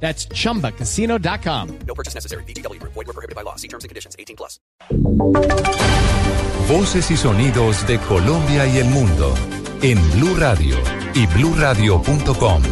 That's 0.00 0.28
chumbacasino.com. 0.28 1.78
No 1.86 1.94
purchase 1.94 2.14
necessary. 2.14 2.44
BGW. 2.44 2.80
Void 2.82 2.94
were 2.94 3.12
prohibited 3.12 3.34
by 3.34 3.42
law. 3.42 3.56
See 3.56 3.68
terms 3.68 3.84
and 3.84 3.88
conditions. 3.88 4.14
18 4.18 4.36
plus. 4.36 4.60
Voces 6.68 7.10
y 7.10 7.16
sonidos 7.16 7.86
de 7.86 7.98
Colombia 8.00 8.66
y 8.66 8.78
el 8.78 8.86
mundo 8.86 9.34
en 9.82 9.98
Blue 10.12 10.34
Radio 10.36 10.76
y 11.14 11.26
bluradio.com. 11.26 12.62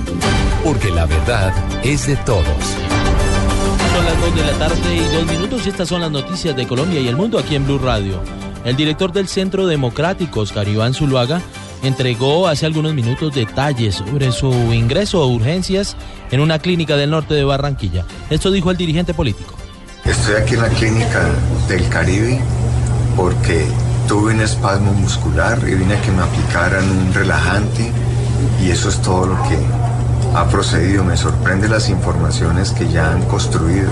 Porque 0.64 0.90
la 0.90 1.06
verdad 1.06 1.52
es 1.84 2.06
de 2.06 2.16
todos. 2.16 2.44
Son 3.94 4.04
las 4.04 4.20
2 4.20 4.34
de 4.34 4.44
la 4.44 4.52
tarde 4.58 4.94
y 4.94 5.14
dos 5.14 5.26
minutos 5.26 5.66
y 5.66 5.68
estas 5.68 5.88
son 5.88 6.00
las 6.00 6.10
noticias 6.10 6.56
de 6.56 6.66
Colombia 6.66 7.00
y 7.00 7.06
el 7.06 7.16
mundo 7.16 7.38
aquí 7.38 7.54
en 7.54 7.64
Blue 7.64 7.78
Radio. 7.78 8.20
El 8.64 8.76
director 8.76 9.12
del 9.12 9.28
Centro 9.28 9.66
Democrático, 9.66 10.40
Oscar 10.40 10.66
Iván 10.66 10.94
Zuluaga, 10.94 11.40
entregó 11.88 12.48
hace 12.48 12.66
algunos 12.66 12.94
minutos 12.94 13.34
detalles 13.34 13.96
sobre 13.96 14.32
su 14.32 14.50
ingreso 14.72 15.22
a 15.22 15.26
urgencias 15.26 15.96
en 16.30 16.40
una 16.40 16.58
clínica 16.58 16.96
del 16.96 17.10
norte 17.10 17.34
de 17.34 17.44
Barranquilla. 17.44 18.04
Esto 18.30 18.50
dijo 18.50 18.70
el 18.70 18.76
dirigente 18.76 19.14
político. 19.14 19.54
Estoy 20.04 20.34
aquí 20.34 20.54
en 20.54 20.62
la 20.62 20.68
clínica 20.68 21.22
del 21.68 21.88
Caribe 21.88 22.40
porque 23.16 23.66
tuve 24.08 24.34
un 24.34 24.40
espasmo 24.40 24.92
muscular 24.92 25.58
y 25.66 25.74
vine 25.74 25.94
a 25.94 26.02
que 26.02 26.10
me 26.10 26.22
aplicaran 26.22 26.90
un 26.90 27.14
relajante 27.14 27.90
y 28.62 28.70
eso 28.70 28.88
es 28.88 29.00
todo 29.00 29.26
lo 29.26 29.42
que 29.48 29.58
ha 30.34 30.46
procedido. 30.48 31.04
Me 31.04 31.16
sorprende 31.16 31.68
las 31.68 31.88
informaciones 31.88 32.70
que 32.72 32.88
ya 32.88 33.12
han 33.12 33.22
construido. 33.22 33.90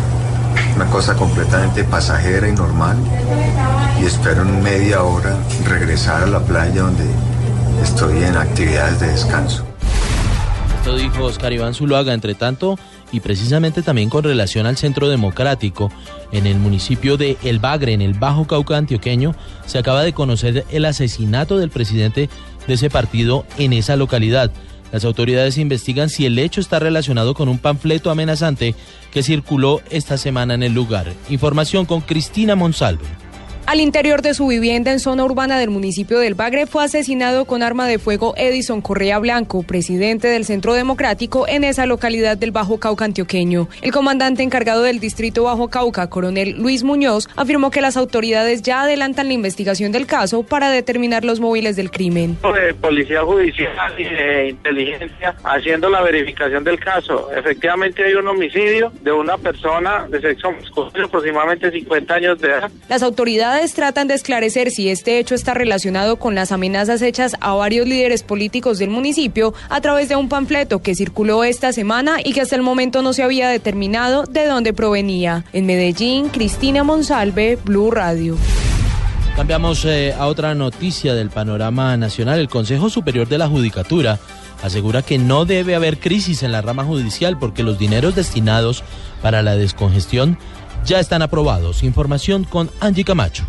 Una 0.76 0.86
cosa 0.86 1.14
completamente 1.14 1.84
pasajera 1.84 2.48
y 2.48 2.52
normal 2.52 2.96
y 4.00 4.04
espero 4.04 4.42
en 4.42 4.62
media 4.62 5.02
hora 5.02 5.36
regresar 5.66 6.24
a 6.24 6.26
la 6.26 6.40
playa 6.40 6.82
donde 6.82 7.04
estoy 7.80 8.22
en 8.24 8.36
actividades 8.36 9.00
de 9.00 9.08
descanso. 9.08 9.64
Esto 10.78 10.96
dijo 10.96 11.24
Oscar 11.24 11.52
Iván 11.52 11.74
Zuluaga, 11.74 12.12
entre 12.12 12.34
tanto, 12.34 12.76
y 13.12 13.20
precisamente 13.20 13.82
también 13.82 14.10
con 14.10 14.24
relación 14.24 14.66
al 14.66 14.76
Centro 14.76 15.08
Democrático, 15.08 15.92
en 16.32 16.46
el 16.46 16.58
municipio 16.58 17.16
de 17.16 17.36
El 17.44 17.60
Bagre, 17.60 17.92
en 17.92 18.02
el 18.02 18.14
Bajo 18.14 18.46
Cauca 18.46 18.76
antioqueño, 18.76 19.34
se 19.64 19.78
acaba 19.78 20.02
de 20.02 20.12
conocer 20.12 20.64
el 20.70 20.84
asesinato 20.84 21.58
del 21.58 21.70
presidente 21.70 22.28
de 22.66 22.74
ese 22.74 22.90
partido 22.90 23.46
en 23.58 23.72
esa 23.72 23.94
localidad. 23.94 24.50
Las 24.90 25.04
autoridades 25.04 25.56
investigan 25.56 26.08
si 26.08 26.26
el 26.26 26.38
hecho 26.38 26.60
está 26.60 26.78
relacionado 26.78 27.34
con 27.34 27.48
un 27.48 27.58
panfleto 27.58 28.10
amenazante 28.10 28.74
que 29.12 29.22
circuló 29.22 29.80
esta 29.90 30.18
semana 30.18 30.54
en 30.54 30.62
el 30.62 30.74
lugar. 30.74 31.12
Información 31.30 31.86
con 31.86 32.00
Cristina 32.00 32.56
Monsalve. 32.56 33.21
Al 33.64 33.80
interior 33.80 34.22
de 34.22 34.34
su 34.34 34.48
vivienda 34.48 34.90
en 34.90 34.98
zona 34.98 35.24
urbana 35.24 35.56
del 35.58 35.70
municipio 35.70 36.18
del 36.18 36.34
Bagre 36.34 36.66
fue 36.66 36.84
asesinado 36.84 37.44
con 37.44 37.62
arma 37.62 37.86
de 37.86 38.00
fuego 38.00 38.34
Edison 38.36 38.82
Correa 38.82 39.20
Blanco, 39.20 39.62
presidente 39.62 40.26
del 40.26 40.44
Centro 40.44 40.74
Democrático 40.74 41.46
en 41.46 41.62
esa 41.62 41.86
localidad 41.86 42.36
del 42.36 42.50
Bajo 42.50 42.80
Cauca 42.80 43.04
antioqueño. 43.04 43.68
El 43.80 43.92
comandante 43.92 44.42
encargado 44.42 44.82
del 44.82 44.98
distrito 44.98 45.44
Bajo 45.44 45.68
Cauca, 45.68 46.10
coronel 46.10 46.56
Luis 46.58 46.82
Muñoz, 46.82 47.28
afirmó 47.36 47.70
que 47.70 47.80
las 47.80 47.96
autoridades 47.96 48.62
ya 48.62 48.82
adelantan 48.82 49.28
la 49.28 49.34
investigación 49.34 49.92
del 49.92 50.06
caso 50.06 50.42
para 50.42 50.70
determinar 50.70 51.24
los 51.24 51.38
móviles 51.38 51.76
del 51.76 51.90
crimen. 51.92 52.36
De 52.42 52.74
policía 52.74 53.22
judicial 53.22 53.94
y 53.96 54.04
de 54.04 54.48
inteligencia 54.50 55.36
haciendo 55.44 55.88
la 55.88 56.02
verificación 56.02 56.64
del 56.64 56.80
caso. 56.80 57.30
Efectivamente 57.32 58.04
hay 58.04 58.14
un 58.14 58.26
homicidio 58.26 58.92
de 59.02 59.12
una 59.12 59.38
persona 59.38 60.06
de 60.10 60.20
sexo 60.20 60.50
masculino, 60.50 61.06
aproximadamente 61.06 61.70
50 61.70 62.14
años 62.14 62.40
de 62.40 62.48
edad. 62.48 62.70
Las 62.88 63.02
autoridades 63.04 63.61
tratan 63.70 64.08
de 64.08 64.14
esclarecer 64.14 64.72
si 64.72 64.88
este 64.88 65.20
hecho 65.20 65.36
está 65.36 65.54
relacionado 65.54 66.16
con 66.16 66.34
las 66.34 66.50
amenazas 66.50 67.00
hechas 67.00 67.36
a 67.40 67.54
varios 67.54 67.86
líderes 67.86 68.24
políticos 68.24 68.78
del 68.78 68.90
municipio 68.90 69.54
a 69.68 69.80
través 69.80 70.08
de 70.08 70.16
un 70.16 70.28
panfleto 70.28 70.82
que 70.82 70.96
circuló 70.96 71.44
esta 71.44 71.72
semana 71.72 72.16
y 72.22 72.32
que 72.32 72.40
hasta 72.40 72.56
el 72.56 72.62
momento 72.62 73.02
no 73.02 73.12
se 73.12 73.22
había 73.22 73.48
determinado 73.48 74.24
de 74.24 74.46
dónde 74.46 74.72
provenía. 74.72 75.44
En 75.52 75.66
Medellín, 75.66 76.28
Cristina 76.28 76.82
Monsalve, 76.82 77.56
Blue 77.64 77.92
Radio. 77.92 78.36
Cambiamos 79.36 79.84
eh, 79.84 80.12
a 80.12 80.26
otra 80.26 80.54
noticia 80.54 81.14
del 81.14 81.30
panorama 81.30 81.96
nacional. 81.96 82.40
El 82.40 82.48
Consejo 82.48 82.90
Superior 82.90 83.28
de 83.28 83.38
la 83.38 83.48
Judicatura 83.48 84.18
asegura 84.62 85.02
que 85.02 85.18
no 85.18 85.44
debe 85.44 85.74
haber 85.74 85.98
crisis 85.98 86.42
en 86.42 86.52
la 86.52 86.62
rama 86.62 86.84
judicial 86.84 87.38
porque 87.38 87.62
los 87.62 87.78
dineros 87.78 88.14
destinados 88.14 88.82
para 89.22 89.42
la 89.42 89.56
descongestión 89.56 90.36
ya 90.84 91.00
están 91.00 91.22
aprobados. 91.22 91.82
Información 91.82 92.44
con 92.44 92.70
Angie 92.80 93.04
Camacho. 93.04 93.44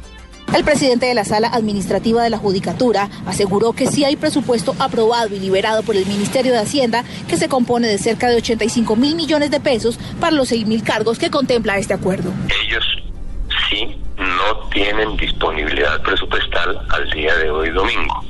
El 0.54 0.64
presidente 0.64 1.08
de 1.08 1.16
la 1.16 1.26
Sala 1.26 1.48
Administrativa 1.48 2.22
de 2.22 2.30
la 2.30 2.38
Judicatura 2.38 3.10
aseguró 3.26 3.74
que 3.74 3.88
sí 3.88 4.04
hay 4.06 4.16
presupuesto 4.16 4.76
aprobado 4.78 5.34
y 5.34 5.40
liberado 5.40 5.82
por 5.82 5.96
el 5.96 6.06
Ministerio 6.06 6.52
de 6.52 6.60
Hacienda 6.60 7.04
que 7.28 7.38
se 7.38 7.50
compone 7.50 7.88
de 7.88 7.98
cerca 7.98 8.30
de 8.30 8.36
85 8.36 8.96
mil 8.96 9.16
millones 9.16 9.50
de 9.50 9.60
pesos 9.60 9.98
para 10.20 10.36
los 10.36 10.50
6 10.50 10.68
mil 10.68 10.84
cargos 10.84 11.18
que 11.18 11.32
contempla 11.32 11.78
este 11.78 11.96
acuerdo. 11.96 12.32
Ellos 12.68 12.86
sí 13.70 13.96
no 14.18 14.70
tienen 14.70 15.18
disponibilidad 15.18 16.00
presupuestal 16.04 16.86
al 16.90 17.10
día 17.10 17.34
de 17.36 17.50
hoy 17.50 17.70
domingo. 17.72 18.24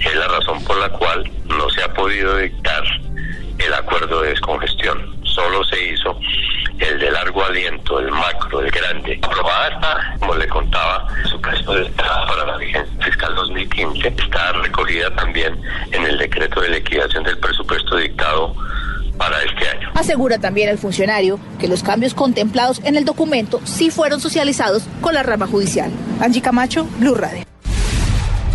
Es 0.00 0.14
la 0.16 0.28
razón 0.28 0.62
por 0.64 0.76
la 0.78 0.90
cual 0.90 1.30
no 1.46 1.70
se 1.70 1.82
ha 1.82 1.92
podido 1.94 2.36
dictar 2.36 2.84
el 3.58 3.72
acuerdo 3.72 4.20
de 4.20 4.30
descongestión. 4.30 5.16
Solo 5.24 5.64
se 5.64 5.92
hizo 5.92 6.18
el 6.78 6.98
de 6.98 7.10
largo 7.10 7.44
aliento, 7.44 7.98
el 8.00 8.10
macro, 8.10 8.60
el 8.60 8.70
grande. 8.70 9.18
Aprobada 9.22 9.68
está, 9.68 10.16
como 10.18 10.34
le 10.34 10.48
contaba, 10.48 11.06
su 11.28 11.40
caso 11.40 11.74
de 11.74 11.86
entrada 11.86 12.26
para 12.26 12.46
la 12.46 12.56
vigencia 12.56 13.04
fiscal 13.04 13.34
2015. 13.34 14.08
Está 14.08 14.52
recogida 14.52 15.14
también 15.16 15.60
en 15.92 16.04
el 16.04 16.18
decreto 16.18 16.60
de 16.60 16.70
liquidación 16.70 17.24
del 17.24 17.38
presupuesto 17.38 17.96
dictado 17.96 18.54
para 19.16 19.42
este 19.42 19.68
año. 19.68 19.90
Asegura 19.94 20.38
también 20.38 20.68
el 20.68 20.78
funcionario 20.78 21.40
que 21.58 21.68
los 21.68 21.82
cambios 21.82 22.14
contemplados 22.14 22.80
en 22.84 22.96
el 22.96 23.04
documento 23.04 23.60
sí 23.64 23.90
fueron 23.90 24.20
socializados 24.20 24.84
con 25.00 25.14
la 25.14 25.22
rama 25.22 25.46
judicial. 25.46 25.90
Angie 26.20 26.40
Camacho, 26.40 26.84
Blue 26.98 27.14
Radio. 27.14 27.44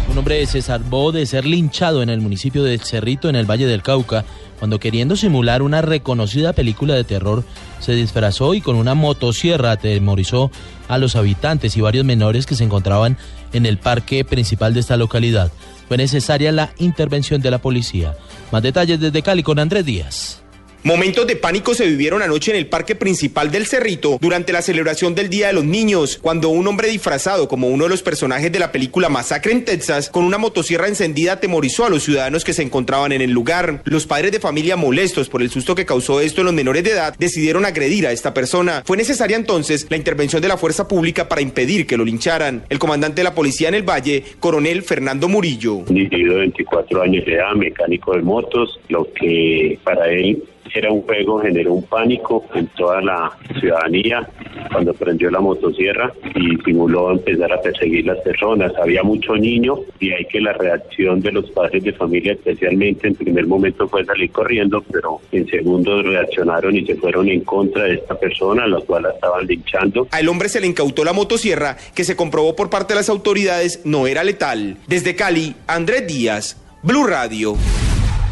Un 0.09 0.19
hombre 0.19 0.45
se 0.45 0.61
salvó 0.61 1.11
de 1.11 1.25
ser 1.25 1.43
linchado 1.43 2.03
en 2.03 2.09
el 2.09 2.21
municipio 2.21 2.63
de 2.63 2.77
Cerrito, 2.77 3.29
en 3.29 3.35
el 3.35 3.49
Valle 3.49 3.65
del 3.65 3.81
Cauca, 3.81 4.23
cuando 4.63 4.79
queriendo 4.79 5.17
simular 5.17 5.61
una 5.61 5.81
reconocida 5.81 6.53
película 6.53 6.93
de 6.93 7.03
terror, 7.03 7.43
se 7.81 7.91
disfrazó 7.95 8.53
y 8.53 8.61
con 8.61 8.77
una 8.77 8.93
motosierra 8.93 9.71
atemorizó 9.71 10.51
a 10.87 10.97
los 10.97 11.17
habitantes 11.17 11.75
y 11.75 11.81
varios 11.81 12.05
menores 12.05 12.45
que 12.45 12.55
se 12.55 12.63
encontraban 12.63 13.17
en 13.51 13.65
el 13.65 13.77
parque 13.77 14.23
principal 14.23 14.73
de 14.73 14.79
esta 14.79 14.95
localidad. 14.95 15.51
Fue 15.89 15.97
necesaria 15.97 16.53
la 16.53 16.71
intervención 16.77 17.41
de 17.41 17.51
la 17.51 17.57
policía. 17.57 18.15
Más 18.53 18.63
detalles 18.63 19.01
desde 19.01 19.21
Cali 19.21 19.43
con 19.43 19.59
Andrés 19.59 19.83
Díaz. 19.83 20.42
Momentos 20.85 21.25
de 21.25 21.37
pánico 21.37 21.73
se 21.73 21.87
vivieron 21.87 22.21
anoche 22.21 22.51
en 22.51 22.57
el 22.57 22.67
parque 22.67 22.93
principal 22.93 23.51
del 23.51 23.67
Cerrito 23.67 24.17
durante 24.19 24.51
la 24.51 24.61
celebración 24.61 25.15
del 25.15 25.29
Día 25.29 25.47
de 25.47 25.53
los 25.53 25.63
Niños, 25.63 26.19
cuando 26.21 26.49
un 26.49 26.67
hombre 26.67 26.89
disfrazado 26.89 27.47
como 27.47 27.69
uno 27.69 27.85
de 27.85 27.89
los 27.89 28.03
personajes 28.03 28.51
de 28.51 28.59
la 28.59 28.73
película 28.73 29.07
Masacre 29.07 29.53
en 29.53 29.63
Texas, 29.63 30.09
con 30.09 30.25
una 30.25 30.37
motosierra 30.37 30.89
encendida, 30.89 31.33
atemorizó 31.33 31.85
a 31.85 31.89
los 31.89 32.03
ciudadanos 32.03 32.43
que 32.43 32.51
se 32.51 32.63
encontraban 32.63 33.13
en 33.13 33.21
el 33.21 33.31
lugar. 33.31 33.81
Los 33.85 34.05
padres 34.05 34.33
de 34.33 34.41
familia 34.41 34.75
molestos 34.75 35.29
por 35.29 35.41
el 35.41 35.49
susto 35.49 35.73
que 35.73 35.85
causó 35.85 36.19
esto 36.19 36.41
en 36.41 36.45
los 36.45 36.53
menores 36.53 36.83
de 36.83 36.91
edad 36.91 37.15
decidieron 37.17 37.63
agredir 37.63 38.05
a 38.05 38.11
esta 38.11 38.33
persona. 38.33 38.83
Fue 38.85 38.97
necesaria 38.97 39.37
entonces 39.37 39.87
la 39.89 39.95
intervención 39.95 40.41
de 40.41 40.49
la 40.49 40.57
fuerza 40.57 40.89
pública 40.89 41.29
para 41.29 41.39
impedir 41.39 41.87
que 41.87 41.95
lo 41.95 42.03
lincharan. 42.03 42.65
El 42.67 42.79
comandante 42.79 43.21
de 43.21 43.23
la 43.23 43.35
policía 43.35 43.69
en 43.69 43.75
el 43.75 43.83
Valle, 43.83 44.21
coronel 44.41 44.83
Fernando 44.83 45.29
Murillo. 45.29 45.75
Un 45.75 46.09
de 46.09 46.23
24 46.23 47.03
años 47.03 47.25
de 47.25 47.35
edad, 47.35 47.53
mecánico 47.55 48.17
de 48.17 48.21
motos, 48.21 48.81
lo 48.89 49.07
que 49.13 49.79
para 49.85 50.11
él 50.11 50.43
era 50.73 50.91
un 50.91 51.01
juego, 51.03 51.39
generó 51.39 51.73
un 51.73 51.83
pánico 51.83 52.43
en 52.53 52.67
toda 52.67 53.01
la 53.01 53.31
ciudadanía 53.59 54.27
cuando 54.71 54.93
prendió 54.93 55.29
la 55.29 55.39
motosierra 55.39 56.11
y 56.35 56.57
simuló 56.63 57.11
empezar 57.11 57.51
a 57.53 57.61
perseguir 57.61 58.05
las 58.05 58.19
personas. 58.19 58.71
Había 58.81 59.03
mucho 59.03 59.35
niño 59.35 59.75
y 59.99 60.11
hay 60.11 60.25
que 60.25 60.41
la 60.41 60.53
reacción 60.53 61.21
de 61.21 61.31
los 61.31 61.49
padres 61.51 61.83
de 61.83 61.93
familia 61.93 62.33
especialmente 62.33 63.07
en 63.07 63.15
primer 63.15 63.47
momento 63.47 63.87
fue 63.87 64.05
salir 64.05 64.31
corriendo, 64.31 64.83
pero 64.91 65.21
en 65.31 65.47
segundo 65.47 66.01
reaccionaron 66.01 66.75
y 66.75 66.85
se 66.85 66.95
fueron 66.95 67.29
en 67.29 67.41
contra 67.41 67.83
de 67.83 67.95
esta 67.95 68.15
persona, 68.15 68.63
a 68.63 68.67
la 68.67 68.79
cual 68.81 69.03
la 69.03 69.11
estaban 69.11 69.45
linchando. 69.45 70.07
Al 70.11 70.27
hombre 70.29 70.49
se 70.49 70.59
le 70.59 70.67
incautó 70.67 71.03
la 71.03 71.13
motosierra 71.13 71.77
que 71.93 72.03
se 72.03 72.15
comprobó 72.15 72.55
por 72.55 72.69
parte 72.69 72.93
de 72.93 72.99
las 72.99 73.09
autoridades 73.09 73.81
no 73.85 74.07
era 74.07 74.23
letal. 74.23 74.77
Desde 74.87 75.15
Cali, 75.15 75.55
Andrés 75.67 76.07
Díaz, 76.07 76.57
Blue 76.81 77.05
Radio. 77.05 77.55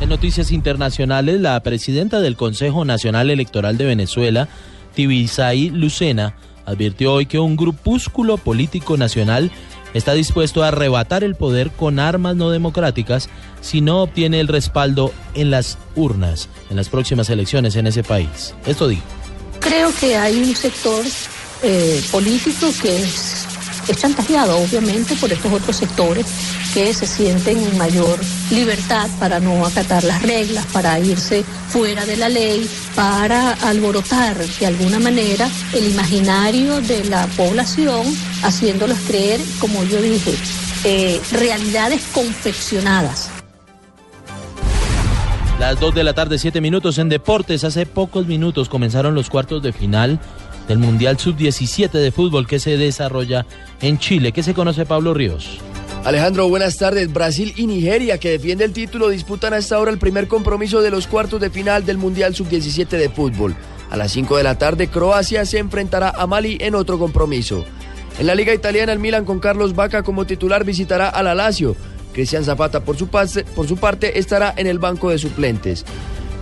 En 0.02 0.10
noticias 0.10 0.52
internacionales, 0.52 1.40
la 1.40 1.62
presidenta 1.62 2.22
del 2.22 2.36
Consejo 2.36 2.86
Nacional 2.86 3.30
Electoral 3.30 3.78
de 3.78 3.86
Venezuela, 3.86 4.50
Tibisay 4.96 5.70
Lucena, 5.70 6.36
advirtió 6.66 7.14
hoy 7.14 7.28
que 7.28 7.38
un 7.38 7.56
grupúsculo 7.56 8.38
político 8.38 8.98
nacional 8.98 9.52
está 9.94 10.14
dispuesto 10.14 10.64
a 10.64 10.70
arrebatar 10.70 11.24
el 11.24 11.36
poder 11.36 11.70
con 11.70 12.00
armas 12.00 12.36
no 12.36 12.50
democráticas 12.50 13.30
si 13.62 13.82
no 13.82 14.02
obtiene 14.02 14.40
el 14.40 14.48
respaldo 14.48 15.14
en 15.36 15.52
las 15.52 15.78
urnas 15.96 16.50
en 16.72 16.78
las 16.78 16.90
próximas 16.90 17.30
elecciones 17.30 17.76
en 17.76 17.86
ese 17.86 18.04
país. 18.04 18.56
Esto 18.66 18.88
dijo. 18.88 19.04
Creo 19.60 19.94
que 20.00 20.18
hay 20.18 20.36
un 20.38 20.56
sector 20.56 21.06
eh, 21.62 22.02
político 22.12 22.68
que 22.82 23.04
es, 23.04 23.41
es 23.88 23.98
chantajeado, 23.98 24.58
obviamente, 24.58 25.16
por 25.16 25.32
estos 25.32 25.52
otros 25.52 25.76
sectores 25.76 26.26
que 26.74 26.94
se 26.94 27.06
sienten 27.06 27.58
en 27.58 27.78
mayor 27.78 28.20
libertad 28.50 29.10
para 29.20 29.40
no 29.40 29.66
acatar 29.66 30.04
las 30.04 30.22
reglas, 30.22 30.66
para 30.68 31.00
irse 31.00 31.44
fuera 31.70 32.06
de 32.06 32.18
la 32.18 32.30
ley, 32.30 32.70
para 32.96 33.54
alborotar 33.54 34.38
de 34.38 34.66
alguna 34.66 35.00
manera 35.00 35.50
el 35.74 35.92
imaginario 35.92 36.82
de 36.82 37.06
la 37.06 37.28
población, 37.38 38.06
haciéndolos 38.44 38.98
creer, 39.08 39.40
como 39.60 39.84
yo 39.84 40.02
dije, 40.02 40.36
eh, 40.84 41.22
realidades 41.32 42.02
confeccionadas. 42.14 43.30
Las 45.60 45.80
2 45.80 45.94
de 45.94 46.04
la 46.04 46.14
tarde, 46.14 46.40
7 46.40 46.60
minutos 46.60 46.98
en 46.98 47.08
Deportes. 47.08 47.64
Hace 47.64 47.86
pocos 47.86 48.26
minutos 48.26 48.68
comenzaron 48.68 49.14
los 49.14 49.30
cuartos 49.30 49.62
de 49.62 49.72
final 49.72 50.20
del 50.72 50.80
Mundial 50.80 51.20
Sub-17 51.20 51.92
de 51.92 52.14
fútbol 52.14 52.48
que 52.48 52.58
se 52.58 52.78
desarrolla 52.78 53.46
en 53.82 54.00
Chile. 54.00 54.32
¿Qué 54.32 54.42
se 54.42 54.54
conoce 54.54 54.86
Pablo 54.86 55.14
Ríos? 55.14 55.60
Alejandro, 56.06 56.48
buenas 56.48 56.78
tardes. 56.78 57.12
Brasil 57.12 57.54
y 57.58 57.68
Nigeria, 57.68 58.20
que 58.20 58.30
defiende 58.30 58.64
el 58.64 58.72
título, 58.72 59.10
disputan 59.10 59.54
a 59.54 59.58
esta 59.58 59.78
hora 59.78 59.92
el 59.92 59.98
primer 59.98 60.30
compromiso 60.30 60.80
de 60.80 60.90
los 60.90 61.08
cuartos 61.08 61.42
de 61.42 61.50
final 61.50 61.86
del 61.86 61.98
Mundial 61.98 62.34
Sub-17 62.34 62.88
de 62.88 63.10
fútbol. 63.10 63.54
A 63.90 63.98
las 63.98 64.14
5 64.14 64.38
de 64.38 64.44
la 64.44 64.58
tarde, 64.58 64.88
Croacia 64.88 65.46
se 65.46 65.60
enfrentará 65.60 66.12
a 66.12 66.26
Mali 66.26 66.58
en 66.62 66.76
otro 66.76 66.98
compromiso. 66.98 67.66
En 68.18 68.26
la 68.26 68.34
Liga 68.34 68.54
Italiana, 68.54 68.94
el 68.94 69.00
Milan 69.00 69.26
con 69.26 69.42
Carlos 69.42 69.76
Vaca 69.76 70.04
como 70.04 70.26
titular 70.26 70.64
visitará 70.64 71.10
a 71.10 71.22
la 71.22 71.36
Lazio. 71.36 71.76
Cristian 72.14 72.46
Zapata, 72.46 72.80
por 72.80 72.96
su 72.96 73.08
parte, 73.08 74.20
estará 74.20 74.54
en 74.56 74.68
el 74.68 74.80
banco 74.80 75.10
de 75.10 75.18
suplentes. 75.18 75.84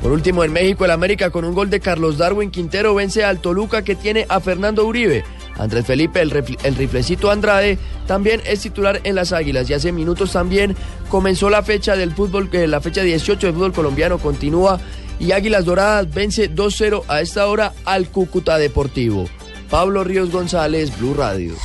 Por 0.01 0.12
último, 0.12 0.44
en 0.44 0.54
México, 0.54 0.86
el 0.86 0.92
América 0.92 1.30
con 1.30 1.44
un 1.44 1.54
gol 1.54 1.69
de 1.69 1.80
Carlos 1.80 2.18
Darwin 2.18 2.51
Quintero 2.51 2.96
vence 2.96 3.25
al 3.25 3.40
Toluca 3.40 3.84
que 3.84 3.96
tiene 3.96 4.25
a 4.30 4.40
Fernando 4.40 4.86
Uribe. 4.86 5.24
Andrés 5.57 5.86
Felipe, 5.86 6.22
el, 6.22 6.31
riflecito 6.31 7.30
Andrade, 7.30 7.78
también 8.07 8.42
es 8.46 8.62
titular 8.62 9.01
en 9.04 9.16
las 9.16 9.34
Águilas 9.34 9.69
y 9.69 9.74
hace 9.74 9.92
minutos 9.92 10.31
también 10.31 10.74
comenzó 11.10 11.50
la 11.50 11.63
fecha 11.63 11.98
del 11.98 12.13
fútbol, 12.13 12.50
que 12.50 12.66
la 12.66 12.80
fecha 12.80 13.01
18 13.01 13.48
del 13.48 13.56
fútbol 13.56 13.74
colombiano 13.74 14.19
continúa 14.19 14.80
y 15.19 15.34
Águilas 15.34 15.66
Doradas 15.66 16.10
vence 16.13 16.50
2-0 16.50 17.04
a 17.10 17.19
esta 17.19 17.45
hora 17.48 17.74
al 17.84 18.07
Cúcuta 18.07 18.57
Deportivo. 18.57 19.28
Pablo 19.69 20.06
Ríos 20.06 20.31
González, 20.31 20.98
Blue 20.98 21.13
Radio. 21.13 21.56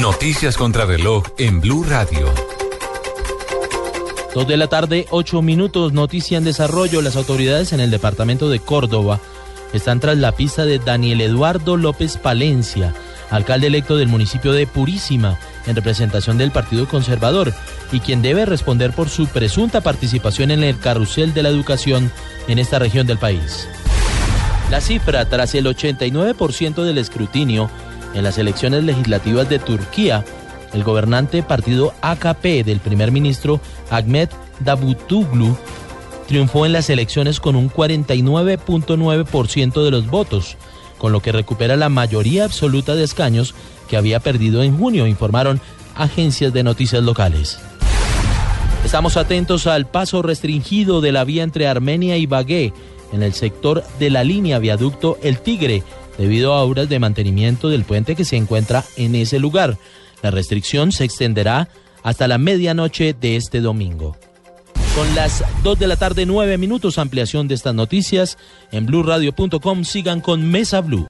Noticias 0.00 0.56
contra 0.56 0.84
reloj 0.84 1.24
en 1.38 1.60
Blue 1.60 1.84
Radio. 1.84 2.53
Dos 4.34 4.48
de 4.48 4.56
la 4.56 4.66
tarde, 4.66 5.06
ocho 5.10 5.42
minutos, 5.42 5.92
noticia 5.92 6.36
en 6.36 6.42
desarrollo. 6.42 7.00
Las 7.02 7.14
autoridades 7.14 7.72
en 7.72 7.78
el 7.78 7.92
departamento 7.92 8.48
de 8.48 8.58
Córdoba 8.58 9.20
están 9.72 10.00
tras 10.00 10.18
la 10.18 10.32
pista 10.32 10.64
de 10.64 10.80
Daniel 10.80 11.20
Eduardo 11.20 11.76
López 11.76 12.16
Palencia, 12.16 12.92
alcalde 13.30 13.68
electo 13.68 13.96
del 13.96 14.08
municipio 14.08 14.52
de 14.52 14.66
Purísima, 14.66 15.38
en 15.68 15.76
representación 15.76 16.36
del 16.36 16.50
Partido 16.50 16.88
Conservador, 16.88 17.54
y 17.92 18.00
quien 18.00 18.22
debe 18.22 18.44
responder 18.44 18.92
por 18.92 19.08
su 19.08 19.28
presunta 19.28 19.82
participación 19.82 20.50
en 20.50 20.64
el 20.64 20.80
carrusel 20.80 21.32
de 21.32 21.44
la 21.44 21.50
educación 21.50 22.10
en 22.48 22.58
esta 22.58 22.80
región 22.80 23.06
del 23.06 23.18
país. 23.18 23.68
La 24.68 24.80
cifra, 24.80 25.28
tras 25.28 25.54
el 25.54 25.66
89% 25.66 26.82
del 26.82 26.98
escrutinio 26.98 27.70
en 28.14 28.24
las 28.24 28.36
elecciones 28.38 28.82
legislativas 28.82 29.48
de 29.48 29.60
Turquía, 29.60 30.24
el 30.74 30.84
gobernante 30.84 31.42
partido 31.42 31.94
AKP 32.02 32.64
del 32.64 32.80
primer 32.80 33.12
ministro 33.12 33.60
Ahmet 33.90 34.30
Davutoglu 34.60 35.56
triunfó 36.26 36.66
en 36.66 36.72
las 36.72 36.90
elecciones 36.90 37.40
con 37.40 37.56
un 37.56 37.70
49.9% 37.70 39.84
de 39.84 39.90
los 39.90 40.06
votos, 40.08 40.56
con 40.98 41.12
lo 41.12 41.20
que 41.20 41.32
recupera 41.32 41.76
la 41.76 41.88
mayoría 41.88 42.44
absoluta 42.44 42.94
de 42.94 43.04
escaños 43.04 43.54
que 43.88 43.96
había 43.96 44.20
perdido 44.20 44.62
en 44.62 44.76
junio, 44.76 45.06
informaron 45.06 45.60
agencias 45.94 46.52
de 46.52 46.62
noticias 46.62 47.02
locales. 47.02 47.58
Estamos 48.84 49.16
atentos 49.16 49.66
al 49.66 49.86
paso 49.86 50.22
restringido 50.22 51.00
de 51.00 51.12
la 51.12 51.24
vía 51.24 51.42
entre 51.42 51.66
Armenia 51.66 52.16
y 52.16 52.26
Bagué 52.26 52.72
en 53.12 53.22
el 53.22 53.32
sector 53.32 53.84
de 53.98 54.10
la 54.10 54.24
línea 54.24 54.58
viaducto 54.58 55.18
El 55.22 55.38
Tigre, 55.38 55.82
debido 56.18 56.52
a 56.52 56.62
obras 56.62 56.88
de 56.88 56.98
mantenimiento 56.98 57.68
del 57.68 57.84
puente 57.84 58.14
que 58.14 58.24
se 58.24 58.36
encuentra 58.36 58.84
en 58.96 59.14
ese 59.14 59.38
lugar. 59.38 59.78
La 60.24 60.30
restricción 60.30 60.90
se 60.90 61.04
extenderá 61.04 61.68
hasta 62.02 62.26
la 62.26 62.38
medianoche 62.38 63.12
de 63.12 63.36
este 63.36 63.60
domingo. 63.60 64.16
Son 64.94 65.14
las 65.14 65.44
2 65.62 65.78
de 65.78 65.86
la 65.86 65.96
tarde, 65.96 66.24
9 66.24 66.56
minutos. 66.56 66.96
Ampliación 66.96 67.46
de 67.46 67.54
estas 67.54 67.74
noticias 67.74 68.38
en 68.72 68.86
blurradio.com. 68.86 69.84
Sigan 69.84 70.22
con 70.22 70.50
Mesa 70.50 70.80
Blue. 70.80 71.02